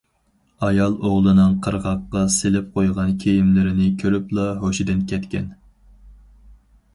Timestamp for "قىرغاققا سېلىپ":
1.67-2.71